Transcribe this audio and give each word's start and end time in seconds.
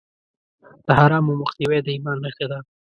د 0.85 0.87
حرامو 0.99 1.33
مخنیوی 1.41 1.79
د 1.83 1.87
ایمان 1.95 2.17
نښه 2.23 2.45
ده. 2.51 2.59